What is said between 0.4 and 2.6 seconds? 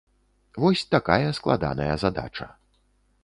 Вось такая складаная задача.